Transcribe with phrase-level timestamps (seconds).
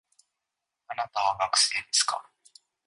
[0.87, 2.27] あなたは学生ですか